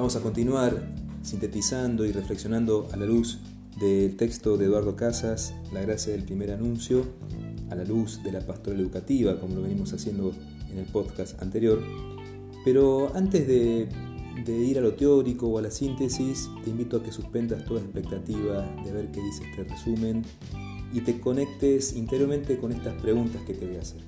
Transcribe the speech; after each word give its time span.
Vamos 0.00 0.16
a 0.16 0.22
continuar 0.22 0.82
sintetizando 1.20 2.06
y 2.06 2.12
reflexionando 2.12 2.88
a 2.90 2.96
la 2.96 3.04
luz 3.04 3.38
del 3.78 4.16
texto 4.16 4.56
de 4.56 4.64
Eduardo 4.64 4.96
Casas, 4.96 5.52
La 5.74 5.82
gracia 5.82 6.12
del 6.12 6.24
primer 6.24 6.52
anuncio, 6.52 7.04
a 7.68 7.74
la 7.74 7.84
luz 7.84 8.22
de 8.22 8.32
la 8.32 8.40
pastoral 8.40 8.80
educativa, 8.80 9.38
como 9.38 9.56
lo 9.56 9.60
venimos 9.60 9.92
haciendo 9.92 10.32
en 10.70 10.78
el 10.78 10.86
podcast 10.86 11.42
anterior. 11.42 11.82
Pero 12.64 13.14
antes 13.14 13.46
de, 13.46 13.88
ir 14.46 14.78
a 14.78 14.80
lo 14.80 14.94
teórico 14.94 15.48
o 15.48 15.58
a 15.58 15.62
la 15.62 15.70
síntesis, 15.70 16.48
te 16.64 16.70
invito 16.70 16.96
a 16.96 17.02
que 17.02 17.12
suspendas 17.12 17.66
toda 17.66 17.82
expectativa 17.82 18.74
de 18.82 18.92
ver 18.92 19.10
qué 19.12 19.20
dice 19.20 19.44
este 19.50 19.64
resumen 19.64 20.24
y 20.94 21.02
te 21.02 21.20
conectes 21.20 21.92
interiormente 21.92 22.56
con 22.56 22.72
estas 22.72 22.98
preguntas 23.02 23.42
que 23.42 23.52
te 23.52 23.66
voy 23.66 23.76
a 23.76 23.80
hacer. 23.82 24.00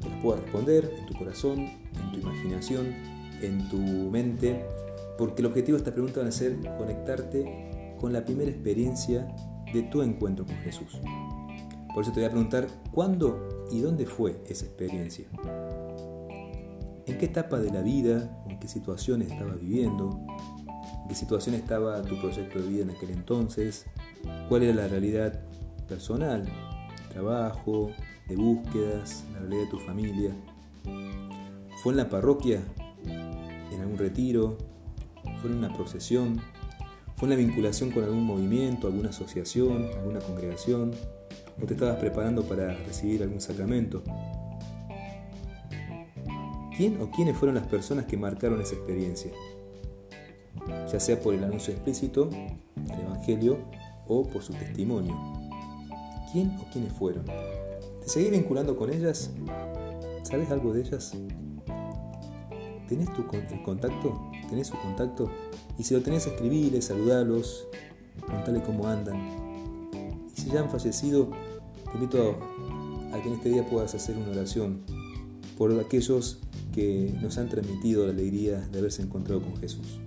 Que 0.00 0.08
las 0.08 0.22
puedas 0.22 0.40
responder 0.40 0.94
en 1.00 1.06
tu 1.06 1.14
corazón, 1.14 1.58
en 1.58 2.12
tu 2.12 2.20
imaginación, 2.20 2.94
en 3.42 3.68
tu 3.70 3.76
mente 3.76 4.64
porque 5.20 5.42
el 5.42 5.46
objetivo 5.46 5.76
de 5.76 5.82
esta 5.82 5.92
pregunta 5.92 6.22
va 6.22 6.28
a 6.28 6.32
ser 6.32 6.56
conectarte 6.78 7.94
con 8.00 8.10
la 8.10 8.24
primera 8.24 8.50
experiencia 8.50 9.28
de 9.70 9.82
tu 9.82 10.00
encuentro 10.00 10.46
con 10.46 10.56
Jesús. 10.56 10.98
Por 11.92 12.02
eso 12.02 12.10
te 12.10 12.20
voy 12.20 12.24
a 12.24 12.30
preguntar 12.30 12.66
cuándo 12.90 13.68
y 13.70 13.80
dónde 13.80 14.06
fue 14.06 14.42
esa 14.48 14.64
experiencia. 14.64 15.26
¿En 17.04 17.18
qué 17.18 17.26
etapa 17.26 17.60
de 17.60 17.70
la 17.70 17.82
vida, 17.82 18.42
en 18.48 18.58
qué 18.58 18.66
situación 18.66 19.20
estabas 19.20 19.60
viviendo? 19.60 20.24
¿En 21.02 21.08
qué 21.08 21.14
situación 21.14 21.54
estaba 21.54 22.00
tu 22.00 22.18
proyecto 22.18 22.58
de 22.58 22.68
vida 22.68 22.82
en 22.84 22.90
aquel 22.90 23.10
entonces? 23.10 23.84
¿Cuál 24.48 24.62
era 24.62 24.74
la 24.74 24.88
realidad 24.88 25.38
personal? 25.86 26.48
Trabajo, 27.12 27.90
de 28.26 28.36
búsquedas, 28.36 29.26
la 29.34 29.40
realidad 29.40 29.64
de 29.64 29.70
tu 29.70 29.78
familia. 29.80 30.34
¿Fue 31.82 31.92
en 31.92 31.98
la 31.98 32.08
parroquia? 32.08 32.62
¿En 33.04 33.80
algún 33.82 33.98
retiro? 33.98 34.69
Fue 35.40 35.50
en 35.50 35.58
una 35.58 35.72
procesión, 35.72 36.40
fue 37.16 37.26
en 37.26 37.30
la 37.30 37.36
vinculación 37.36 37.90
con 37.90 38.04
algún 38.04 38.24
movimiento, 38.24 38.86
alguna 38.86 39.10
asociación, 39.10 39.88
alguna 39.98 40.20
congregación, 40.20 40.92
o 41.60 41.66
te 41.66 41.74
estabas 41.74 41.96
preparando 41.96 42.44
para 42.44 42.74
recibir 42.74 43.22
algún 43.22 43.40
sacramento. 43.40 44.02
¿Quién 46.76 47.00
o 47.00 47.10
quiénes 47.10 47.36
fueron 47.36 47.56
las 47.56 47.66
personas 47.66 48.06
que 48.06 48.16
marcaron 48.16 48.60
esa 48.60 48.74
experiencia? 48.74 49.30
Ya 50.90 51.00
sea 51.00 51.20
por 51.20 51.34
el 51.34 51.44
anuncio 51.44 51.74
explícito 51.74 52.26
del 52.26 53.00
Evangelio 53.00 53.58
o 54.06 54.26
por 54.26 54.42
su 54.42 54.52
testimonio. 54.54 55.14
¿Quién 56.32 56.56
o 56.58 56.70
quiénes 56.72 56.92
fueron? 56.92 57.24
¿Te 57.24 58.08
seguís 58.08 58.30
vinculando 58.30 58.76
con 58.76 58.90
ellas? 58.90 59.30
¿Sabes 60.22 60.50
algo 60.50 60.72
de 60.72 60.80
ellas? 60.80 61.14
¿Tenés 62.90 63.08
tu, 63.14 63.24
el 63.32 63.62
contacto? 63.62 64.20
¿Tenés 64.48 64.66
su 64.66 64.76
contacto? 64.76 65.30
Y 65.78 65.84
si 65.84 65.94
lo 65.94 66.02
tenés, 66.02 66.26
escribirles, 66.26 66.86
saludarlos, 66.86 67.68
contarles 68.26 68.64
cómo 68.64 68.88
andan. 68.88 69.16
Y 70.36 70.40
si 70.40 70.50
ya 70.50 70.62
han 70.62 70.70
fallecido, 70.70 71.30
te 71.84 71.94
invito 71.94 72.36
a, 73.12 73.22
que 73.22 73.28
en 73.28 73.34
este 73.34 73.50
día 73.50 73.64
puedas 73.64 73.94
hacer 73.94 74.16
una 74.16 74.30
oración 74.30 74.80
por 75.56 75.78
aquellos 75.78 76.40
que 76.74 77.16
nos 77.22 77.38
han 77.38 77.48
transmitido 77.48 78.06
la 78.06 78.12
alegría 78.12 78.58
de 78.58 78.80
haberse 78.80 79.02
encontrado 79.02 79.40
con 79.40 79.56
Jesús. 79.58 80.00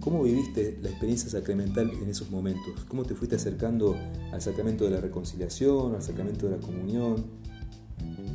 ¿Cómo 0.00 0.22
viviste 0.22 0.78
la 0.80 0.88
experiencia 0.88 1.28
sacramental 1.28 1.90
en 1.90 2.08
esos 2.08 2.30
momentos? 2.30 2.86
¿Cómo 2.88 3.04
te 3.04 3.14
fuiste 3.14 3.36
acercando 3.36 3.94
al 4.32 4.40
sacramento 4.40 4.84
de 4.84 4.92
la 4.92 5.02
reconciliación, 5.02 5.94
al 5.94 6.02
sacramento 6.02 6.48
de 6.48 6.56
la 6.56 6.62
comunión? 6.62 7.26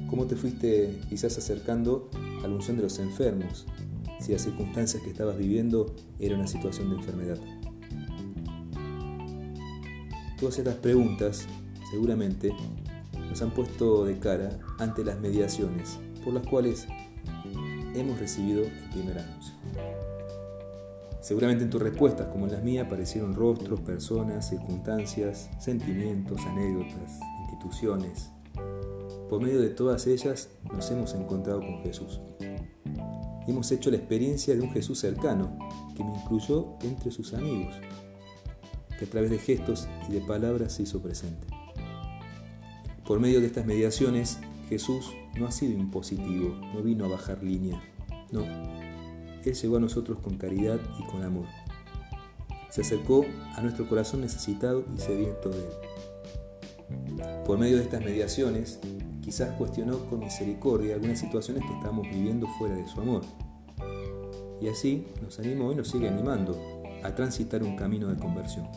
¿Cómo 0.07 0.27
te 0.27 0.35
fuiste 0.35 1.01
quizás 1.09 1.35
acercando 1.39 2.11
a 2.43 2.47
unción 2.47 2.77
de 2.77 2.83
los 2.83 2.99
enfermos, 2.99 3.65
si 4.19 4.31
las 4.31 4.41
circunstancias 4.41 5.01
que 5.01 5.09
estabas 5.09 5.37
viviendo 5.37 5.95
era 6.19 6.35
una 6.35 6.47
situación 6.47 6.89
de 6.89 6.95
enfermedad. 6.97 7.37
Todas 10.39 10.57
estas 10.57 10.75
preguntas 10.75 11.47
seguramente 11.89 12.53
nos 13.29 13.41
han 13.41 13.51
puesto 13.51 14.05
de 14.05 14.19
cara 14.19 14.59
ante 14.77 15.03
las 15.03 15.19
mediaciones 15.19 15.99
por 16.23 16.33
las 16.33 16.45
cuales 16.45 16.87
hemos 17.95 18.19
recibido 18.19 18.63
el 18.63 18.89
primer 18.91 19.19
anuncio. 19.19 19.53
Seguramente 21.21 21.63
en 21.63 21.69
tus 21.69 21.81
respuestas, 21.81 22.27
como 22.27 22.45
en 22.45 22.51
las 22.51 22.63
mías, 22.63 22.85
aparecieron 22.85 23.33
rostros, 23.33 23.79
personas, 23.79 24.49
circunstancias, 24.49 25.49
sentimientos, 25.59 26.41
anécdotas, 26.45 27.19
instituciones, 27.43 28.29
por 29.33 29.41
medio 29.41 29.61
de 29.61 29.69
todas 29.69 30.05
ellas 30.05 30.49
nos 30.71 30.91
hemos 30.91 31.15
encontrado 31.15 31.59
con 31.61 31.81
Jesús. 31.81 32.19
Hemos 33.47 33.71
hecho 33.71 33.91
la 33.91 33.97
experiencia 33.97 34.55
de 34.55 34.61
un 34.61 34.71
Jesús 34.71 34.99
cercano, 34.99 35.57
que 35.95 36.03
me 36.03 36.15
incluyó 36.15 36.77
entre 36.81 37.11
sus 37.11 37.33
amigos, 37.33 37.75
que 38.97 39.05
a 39.05 39.09
través 39.09 39.31
de 39.31 39.39
gestos 39.39 39.87
y 40.07 40.13
de 40.13 40.21
palabras 40.21 40.73
se 40.73 40.83
hizo 40.83 41.01
presente. 41.01 41.47
Por 43.05 43.19
medio 43.19 43.41
de 43.41 43.47
estas 43.47 43.65
mediaciones, 43.65 44.39
Jesús 44.69 45.13
no 45.37 45.45
ha 45.45 45.51
sido 45.51 45.77
impositivo, 45.77 46.55
no 46.73 46.81
vino 46.81 47.05
a 47.05 47.09
bajar 47.09 47.43
línea, 47.43 47.81
no. 48.31 48.43
Él 49.43 49.53
llegó 49.53 49.75
a 49.75 49.81
nosotros 49.81 50.19
con 50.19 50.37
caridad 50.37 50.79
y 50.99 51.05
con 51.11 51.23
amor. 51.23 51.47
Se 52.69 52.81
acercó 52.81 53.25
a 53.55 53.61
nuestro 53.61 53.87
corazón 53.89 54.21
necesitado 54.21 54.85
y 54.95 54.99
sediento 54.99 55.49
de 55.49 55.57
Él. 55.57 57.43
Por 57.45 57.59
medio 57.59 57.77
de 57.77 57.83
estas 57.83 58.03
mediaciones, 58.03 58.79
quizás 59.23 59.55
cuestionó 59.57 60.05
con 60.09 60.19
misericordia 60.19 60.95
algunas 60.95 61.19
situaciones 61.19 61.63
que 61.65 61.73
estamos 61.73 62.03
viviendo 62.03 62.47
fuera 62.59 62.75
de 62.75 62.87
su 62.87 62.99
amor. 62.99 63.21
Y 64.61 64.67
así 64.67 65.07
nos 65.21 65.39
animó 65.39 65.71
y 65.71 65.75
nos 65.75 65.87
sigue 65.87 66.09
animando 66.09 66.57
a 67.03 67.15
transitar 67.15 67.63
un 67.63 67.75
camino 67.75 68.07
de 68.07 68.17
conversión. 68.17 68.67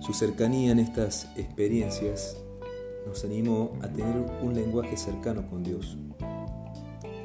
Su 0.00 0.12
cercanía 0.12 0.72
en 0.72 0.78
estas 0.78 1.28
experiencias 1.36 2.36
nos 3.06 3.24
animó 3.24 3.72
a 3.82 3.88
tener 3.88 4.16
un 4.42 4.54
lenguaje 4.54 4.96
cercano 4.96 5.48
con 5.48 5.62
Dios, 5.62 5.96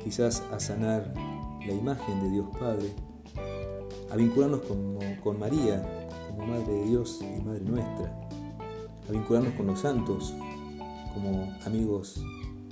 quizás 0.03 0.41
a 0.51 0.59
sanar 0.59 1.13
la 1.65 1.73
imagen 1.73 2.21
de 2.21 2.29
Dios 2.29 2.47
Padre, 2.57 2.89
a 4.09 4.15
vincularnos 4.15 4.61
con, 4.61 4.97
con 5.21 5.39
María 5.39 5.85
como 6.29 6.47
Madre 6.47 6.73
de 6.73 6.85
Dios 6.85 7.19
y 7.21 7.41
Madre 7.41 7.61
nuestra, 7.61 8.29
a 9.07 9.11
vincularnos 9.11 9.53
con 9.53 9.67
los 9.67 9.79
santos 9.81 10.33
como 11.13 11.53
amigos 11.65 12.21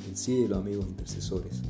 del 0.06 0.16
cielo, 0.16 0.58
amigos 0.58 0.86
intercesores. 0.88 1.62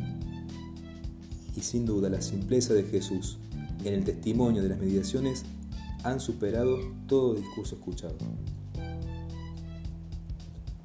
Y 1.56 1.62
sin 1.62 1.86
duda 1.86 2.10
la 2.10 2.22
simpleza 2.22 2.74
de 2.74 2.84
Jesús 2.84 3.38
en 3.84 3.94
el 3.94 4.04
testimonio 4.04 4.62
de 4.62 4.70
las 4.70 4.80
mediaciones 4.80 5.44
han 6.04 6.20
superado 6.20 6.78
todo 7.08 7.36
discurso 7.36 7.76
escuchado. 7.76 8.16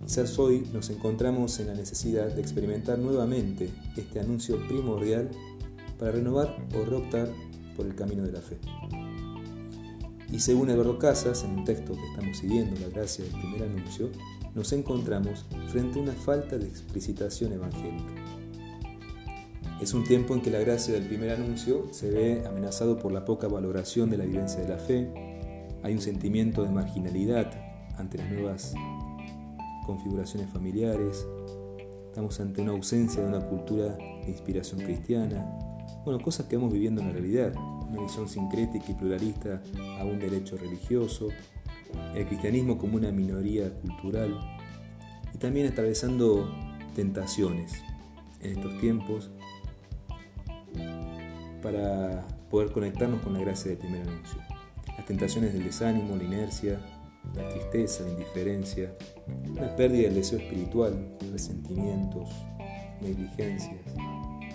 Quizás 0.04 0.38
hoy 0.38 0.66
nos 0.72 0.90
encontramos 0.90 1.58
en 1.60 1.68
la 1.68 1.74
necesidad 1.74 2.32
de 2.32 2.40
experimentar 2.40 2.98
nuevamente 2.98 3.70
este 3.96 4.20
anuncio 4.20 4.66
primordial 4.66 5.30
para 5.98 6.12
renovar 6.12 6.56
o 6.74 6.84
reoptar 6.84 7.30
por 7.76 7.86
el 7.86 7.94
camino 7.94 8.24
de 8.24 8.32
la 8.32 8.40
fe. 8.40 8.58
Y 10.32 10.38
según 10.40 10.70
Eduardo 10.70 10.98
Casas, 10.98 11.44
en 11.44 11.58
un 11.58 11.64
texto 11.64 11.92
que 11.92 12.06
estamos 12.06 12.38
siguiendo, 12.38 12.80
La 12.80 12.88
gracia 12.88 13.22
del 13.22 13.34
primer 13.34 13.64
anuncio, 13.64 14.08
nos 14.54 14.72
encontramos 14.72 15.44
frente 15.68 15.98
a 15.98 16.02
una 16.02 16.12
falta 16.12 16.56
de 16.56 16.66
explicitación 16.66 17.52
evangélica. 17.52 18.14
Es 19.80 19.92
un 19.92 20.04
tiempo 20.04 20.34
en 20.34 20.40
que 20.40 20.50
la 20.50 20.60
gracia 20.60 20.94
del 20.94 21.04
primer 21.04 21.30
anuncio 21.30 21.88
se 21.92 22.10
ve 22.10 22.44
amenazado 22.46 22.98
por 22.98 23.12
la 23.12 23.26
poca 23.26 23.46
valoración 23.46 24.08
de 24.08 24.16
la 24.16 24.24
vivencia 24.24 24.60
de 24.62 24.68
la 24.68 24.78
fe, 24.78 25.12
hay 25.82 25.92
un 25.92 26.00
sentimiento 26.00 26.62
de 26.62 26.70
marginalidad 26.70 27.50
ante 27.98 28.16
las 28.18 28.30
nuevas 28.30 28.74
configuraciones 29.84 30.48
familiares, 30.50 31.26
estamos 32.06 32.38
ante 32.40 32.62
una 32.62 32.72
ausencia 32.72 33.20
de 33.22 33.28
una 33.28 33.44
cultura 33.44 33.96
de 33.96 34.28
inspiración 34.28 34.80
cristiana, 34.80 35.58
bueno, 36.04 36.20
cosas 36.20 36.46
que 36.46 36.56
vamos 36.56 36.72
viviendo 36.72 37.00
en 37.00 37.08
la 37.08 37.12
realidad, 37.12 37.54
una 37.56 38.02
visión 38.02 38.28
sincrética 38.28 38.86
y 38.90 38.94
pluralista 38.94 39.62
a 39.98 40.04
un 40.04 40.18
derecho 40.18 40.56
religioso, 40.56 41.28
el 42.14 42.26
cristianismo 42.26 42.78
como 42.78 42.96
una 42.96 43.10
minoría 43.12 43.70
cultural 43.80 44.38
y 45.34 45.38
también 45.38 45.66
atravesando 45.66 46.50
tentaciones 46.94 47.82
en 48.40 48.58
estos 48.58 48.78
tiempos 48.80 49.30
para 51.62 52.26
poder 52.50 52.72
conectarnos 52.72 53.22
con 53.22 53.34
la 53.34 53.40
gracia 53.40 53.70
del 53.70 53.78
primer 53.78 54.02
anuncio. 54.02 54.38
Las 54.96 55.06
tentaciones 55.06 55.52
del 55.52 55.64
desánimo, 55.64 56.16
la 56.16 56.24
inercia, 56.24 56.80
la 57.34 57.48
tristeza, 57.48 58.02
la 58.02 58.10
indiferencia, 58.10 58.92
la 59.54 59.74
pérdida 59.76 60.02
del 60.02 60.14
deseo 60.16 60.38
espiritual, 60.38 61.16
resentimientos, 61.30 62.28
negligencias, 63.00 63.80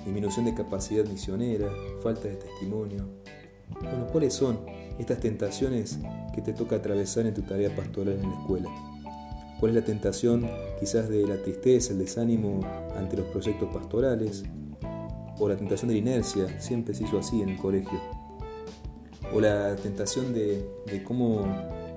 disminución 0.07 0.45
de 0.45 0.53
capacidad 0.53 1.05
misionera, 1.05 1.69
falta 2.01 2.27
de 2.27 2.35
testimonio. 2.35 3.05
Bueno, 3.81 4.07
¿cuáles 4.11 4.33
son 4.33 4.59
estas 4.97 5.19
tentaciones 5.19 5.99
que 6.33 6.41
te 6.41 6.53
toca 6.53 6.77
atravesar 6.77 7.25
en 7.25 7.33
tu 7.33 7.41
tarea 7.43 7.75
pastoral 7.75 8.15
en 8.15 8.29
la 8.29 8.39
escuela? 8.39 8.69
¿Cuál 9.59 9.71
es 9.71 9.75
la 9.75 9.85
tentación 9.85 10.49
quizás 10.79 11.09
de 11.09 11.27
la 11.27 11.41
tristeza, 11.41 11.93
el 11.93 11.99
desánimo 11.99 12.61
ante 12.95 13.17
los 13.17 13.27
proyectos 13.27 13.69
pastorales? 13.73 14.43
o 15.39 15.47
la 15.47 15.55
tentación 15.55 15.89
de 15.89 15.95
la 15.95 15.99
inercia, 15.99 16.59
siempre 16.59 16.93
se 16.93 17.03
hizo 17.03 17.19
así 17.19 17.41
en 17.41 17.49
el 17.49 17.57
colegio, 17.57 17.99
o 19.33 19.39
la 19.39 19.75
tentación 19.75 20.33
de, 20.33 20.67
de 20.91 21.03
cómo 21.03 21.45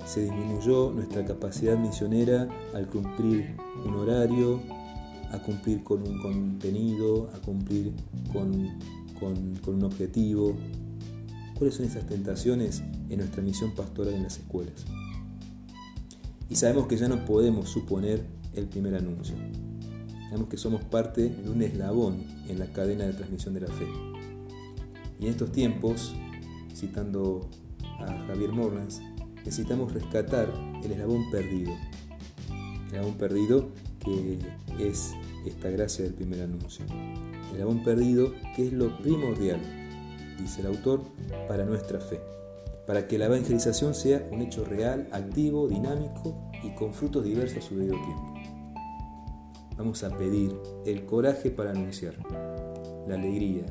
se 0.04 0.22
disminuyó 0.22 0.90
nuestra 0.90 1.24
capacidad 1.24 1.76
misionera 1.76 2.48
al 2.74 2.86
cumplir 2.88 3.56
un 3.84 3.94
horario, 3.94 4.60
a 5.30 5.38
cumplir 5.38 5.82
con 5.82 6.06
un 6.06 6.20
contenido, 6.20 7.30
a 7.34 7.38
cumplir 7.40 7.92
con, 8.32 8.78
con, 9.18 9.74
un 9.74 9.84
objetivo. 9.84 10.56
¿Cuáles 11.56 11.74
son 11.74 11.86
esas 11.86 12.06
tentaciones 12.06 12.82
en 13.08 13.18
nuestra 13.18 13.42
misión 13.42 13.72
pastoral 13.72 14.14
en 14.14 14.24
las 14.24 14.38
escuelas? 14.38 14.84
Y 16.48 16.56
sabemos 16.56 16.86
que 16.86 16.96
ya 16.96 17.08
no 17.08 17.24
podemos 17.24 17.68
suponer 17.68 18.24
el 18.54 18.66
primer 18.66 18.94
anuncio. 18.94 19.36
Sabemos 20.24 20.48
que 20.48 20.56
somos 20.56 20.82
parte 20.84 21.28
de 21.28 21.50
un 21.50 21.62
eslabón 21.62 22.24
en 22.48 22.58
la 22.58 22.66
cadena 22.72 23.04
de 23.04 23.12
transmisión 23.12 23.54
de 23.54 23.60
la 23.60 23.68
fe. 23.68 23.86
Y 25.20 25.26
en 25.26 25.30
estos 25.30 25.52
tiempos, 25.52 26.14
citando 26.74 27.48
a 28.00 28.06
Javier 28.26 28.50
Morlans, 28.52 29.00
necesitamos 29.44 29.92
rescatar 29.92 30.52
el 30.82 30.90
eslabón 30.90 31.30
perdido. 31.30 31.72
El 32.48 32.86
eslabón 32.86 33.14
perdido 33.14 33.68
que 34.00 34.38
es 34.78 35.12
esta 35.46 35.70
gracia 35.70 36.04
del 36.04 36.14
primer 36.14 36.42
anuncio. 36.42 36.84
El 37.48 37.52
eslabón 37.52 37.82
perdido 37.82 38.32
que 38.54 38.66
es 38.66 38.72
lo 38.72 38.96
primordial, 38.98 39.60
dice 40.38 40.60
el 40.60 40.68
autor, 40.68 41.02
para 41.48 41.64
nuestra 41.64 42.00
fe. 42.00 42.20
Para 42.86 43.06
que 43.06 43.18
la 43.18 43.26
evangelización 43.26 43.94
sea 43.94 44.26
un 44.30 44.42
hecho 44.42 44.64
real, 44.64 45.08
activo, 45.12 45.68
dinámico 45.68 46.50
y 46.62 46.74
con 46.74 46.92
frutos 46.92 47.24
diversos 47.24 47.64
a 47.64 47.68
su 47.68 47.76
debido 47.76 47.96
tiempo. 47.96 48.34
Vamos 49.76 50.02
a 50.04 50.10
pedir 50.16 50.54
el 50.84 51.06
coraje 51.06 51.50
para 51.50 51.70
anunciar, 51.70 52.14
la 53.08 53.14
alegría, 53.14 53.64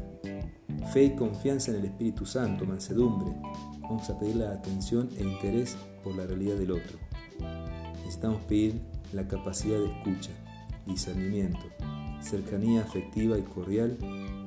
fe 0.92 1.04
y 1.04 1.16
confianza 1.16 1.72
en 1.72 1.78
el 1.78 1.86
Espíritu 1.86 2.26
Santo, 2.26 2.66
mansedumbre, 2.66 3.32
vamos 3.82 4.10
a 4.10 4.18
pedir 4.18 4.38
la 4.38 4.52
atención 4.52 5.10
e 5.18 5.24
interés 5.24 5.78
por 6.04 6.16
la 6.16 6.26
realidad 6.26 6.56
del 6.56 6.72
otro. 6.72 6.98
Necesitamos 8.00 8.42
pedir 8.46 8.82
la 9.14 9.28
capacidad 9.28 9.78
de 9.78 9.92
escucha, 9.92 10.32
discernimiento, 10.90 11.66
cercanía 12.22 12.82
afectiva 12.82 13.38
y 13.38 13.44
cordial 13.44 13.98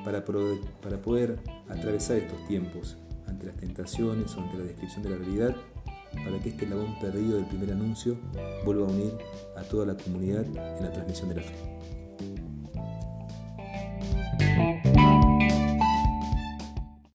para, 0.05 0.25
para 0.25 1.00
poder 1.00 1.39
atravesar 1.69 2.19
estos 2.19 2.47
tiempos 2.47 2.97
ante 3.27 3.47
las 3.47 3.56
tentaciones 3.56 4.35
o 4.37 4.41
ante 4.41 4.59
la 4.59 4.65
descripción 4.65 5.03
de 5.03 5.11
la 5.11 5.17
realidad, 5.17 5.56
para 6.25 6.39
que 6.41 6.50
este 6.50 6.67
labón 6.67 6.99
perdido 7.00 7.37
del 7.37 7.47
primer 7.47 7.73
anuncio 7.73 8.17
vuelva 8.65 8.87
a 8.87 8.91
unir 8.91 9.12
a 9.56 9.62
toda 9.62 9.87
la 9.87 9.97
comunidad 9.97 10.44
en 10.44 10.85
la 10.85 10.93
transmisión 10.93 11.31
de 11.31 11.37
la 11.37 11.43
fe. 11.43 11.81